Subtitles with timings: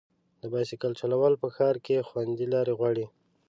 [0.41, 3.05] د بایسکل چلول په ښار کې خوندي لارې غواړي.